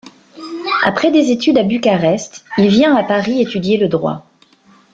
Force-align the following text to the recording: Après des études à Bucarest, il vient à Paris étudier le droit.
Après 0.83 1.11
des 1.11 1.29
études 1.29 1.59
à 1.59 1.63
Bucarest, 1.63 2.43
il 2.57 2.69
vient 2.69 2.95
à 2.95 3.03
Paris 3.03 3.39
étudier 3.39 3.77
le 3.77 3.87
droit. 3.87 4.25